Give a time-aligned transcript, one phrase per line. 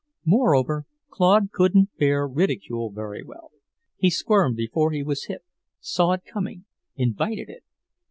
[0.25, 3.51] Moreover, Claude couldn't bear ridicule very well.
[3.97, 5.43] He squirmed before he was hit;
[5.79, 7.61] saw it coming, invited it.